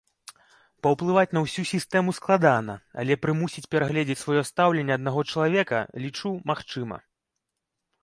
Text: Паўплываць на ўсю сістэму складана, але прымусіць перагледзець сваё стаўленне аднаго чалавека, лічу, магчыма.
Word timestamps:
Паўплываць 0.85 1.33
на 1.37 1.43
ўсю 1.45 1.65
сістэму 1.73 2.15
складана, 2.19 2.75
але 3.03 3.19
прымусіць 3.27 3.65
перагледзець 3.77 4.19
сваё 4.25 4.41
стаўленне 4.53 4.93
аднаго 4.99 5.29
чалавека, 5.31 5.87
лічу, 6.07 6.37
магчыма. 6.53 6.97